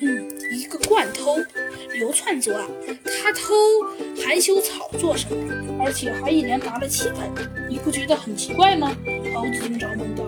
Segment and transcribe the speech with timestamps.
[0.00, 1.38] 嗯，一个惯偷。
[1.94, 2.66] 流窜作案，
[3.04, 3.54] 他偷
[4.20, 5.84] 含羞草做什么？
[5.84, 7.30] 而且还一连拔了七盆，
[7.70, 8.90] 你不觉得很奇怪吗？
[9.32, 10.24] 猴子警长问道。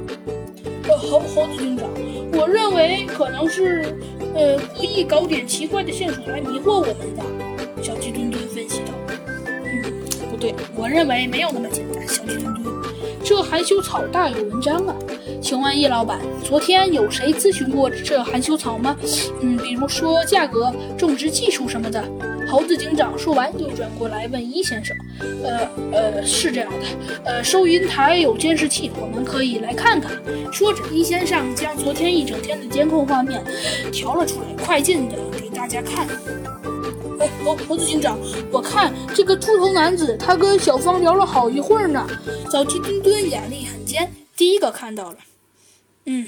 [0.84, 1.90] 呃，猴猴子警长，
[2.34, 3.92] 我认为可能是，
[4.36, 7.82] 呃，故意搞点奇怪的线索来迷惑我们的。
[7.82, 8.94] 小鸡墩墩分析道。
[9.64, 9.82] 嗯，
[10.30, 12.06] 不对，我认为没有那么简单。
[12.06, 12.55] 小鸡墩墩，
[13.36, 14.96] 这含羞草大有文章啊。
[15.42, 18.96] 请问叶老板，昨天有谁咨询过这含羞草吗？
[19.42, 22.02] 嗯，比如说价格、种植技术什么的。
[22.48, 24.96] 猴子警长说完，又转过来问一先生
[25.44, 26.86] ：“呃呃，是这样的，
[27.26, 30.12] 呃，收银台有监视器，我们可以来看看。”
[30.50, 33.44] 说着，一先生将昨天一整天的监控画面
[33.92, 36.08] 调了出来，快进的给大家看。
[37.18, 38.18] 哎，猴猴子警长，
[38.50, 42.06] 我看这个秃头男子，他跟小芳聊了好一会儿呢。
[42.50, 44.12] 小鸡墩墩眼力很尖。
[44.36, 45.16] 第一个看到了，
[46.04, 46.26] 嗯，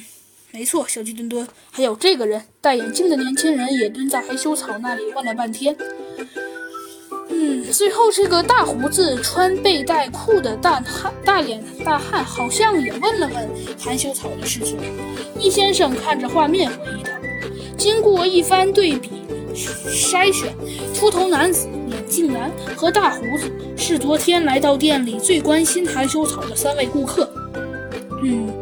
[0.51, 5.77] 没错，小鸡墩墩，还有这个人，戴眼镜的年轻人也蹲在害羞草那里问了半天。
[7.31, 14.79] 嗯，最后这个大胡子穿背带裤的大汉大脸大汉好像也问了问含羞草的事情。
[15.39, 17.11] 易先生看着画面回忆道
[17.77, 19.11] ：“经过一番对比
[19.89, 20.55] 筛选，
[20.95, 27.31] 秃头男子、眼镜男和大胡子是昨天来到店里最关心含羞草的三位顾客。”
[28.23, 28.53] 嗯，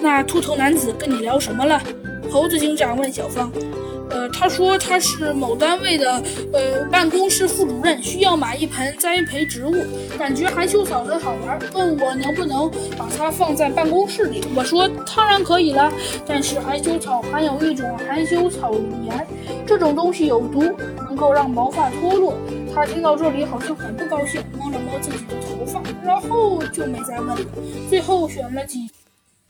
[0.00, 1.82] 那秃头男子跟你聊什么了？
[2.30, 3.52] 猴子警长问小芳。
[4.12, 9.74] 呃，他说他是某单位的呃办公室副主任，需要买一盆栽培植物，
[10.18, 14.44] 感觉含羞草很好玩，问我能不能把它放在办公室里。
[14.54, 15.90] 我说当然可以了，
[16.26, 18.72] 但是含羞草含有一种含羞草
[19.04, 19.26] 盐，
[19.66, 20.62] 这种东西有毒，
[21.08, 22.34] 能够让毛发脱落。
[22.74, 27.38] 他听到这里好像很不高兴，摸了摸自己的头发，然后就没再问了。
[27.88, 28.90] 最后选了几。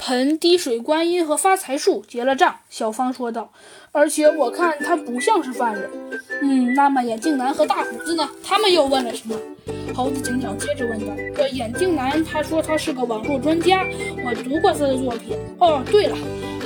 [0.04, 3.52] 盆滴水观音和发财树结了账，小芳说道。
[3.92, 5.88] 而且我看他不像是犯人。
[6.42, 8.28] 嗯，那么眼镜男和大胡子呢？
[8.42, 9.36] 他们又问了什么？
[9.94, 11.12] 猴子警长接着问道。
[11.36, 13.86] 呃，眼镜男他说他是个网络专家，
[14.24, 15.38] 我读过他的作品。
[15.60, 16.16] 哦，对了，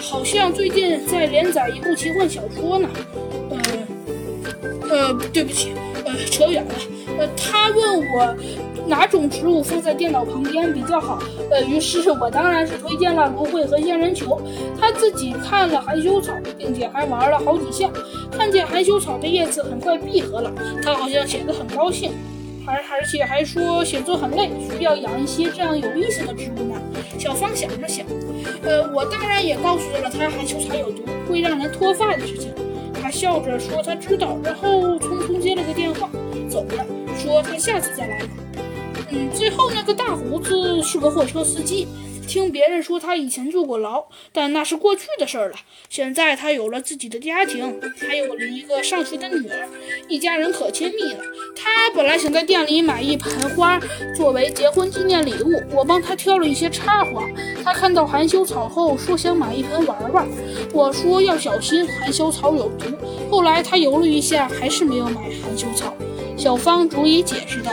[0.01, 2.89] 好像最近在连载一部奇幻小说呢。
[3.51, 3.59] 呃，
[4.89, 5.75] 呃，对不起，
[6.25, 6.75] 扯远了。
[7.19, 8.37] 呃，他问我。
[8.89, 11.19] 哪种植物放在电脑旁边比较好？
[11.51, 14.41] 呃，于是我当然是推荐了芦荟和仙人球。
[14.81, 17.91] 他自己看了含羞草，并且还玩了好几下。
[18.31, 20.53] 看见含羞草的叶子很快闭合了，
[20.85, 22.13] 他好像显得很高兴，
[22.65, 26.81] 还而且还说写作很累，需要养一些这样有意思的植物呢。
[27.19, 28.07] 小芳想了想，
[28.63, 32.53] 呃，我当然也告诉了他含羞草有毒，会让人脱发的事情。
[33.17, 36.11] 笑着说他知道，然后匆匆接了个电话，
[36.51, 36.85] 走了，
[37.19, 38.29] 说他下次再来吧。
[39.11, 41.89] 嗯，最后那个大胡子是个货车司机，
[42.29, 44.05] 听别人说他以前坐过牢，
[44.35, 45.57] 但那是过去的事儿了。
[45.89, 49.67] 现在他有了自己的家庭，还有了一个上学的女儿，
[50.09, 51.25] 一家人可亲密了。
[51.57, 53.81] 他本来想在店里买一盆花
[54.15, 57.27] 作为结婚纪念礼物，我帮他挑了一些插花。
[57.67, 60.29] 他看到含羞草后说想买一盆玩玩，
[60.73, 62.85] 我说要小心，含羞草有毒。
[63.29, 65.93] 后来他犹豫一下，还是没有买含羞草。
[66.37, 67.73] 小芳逐一解释道。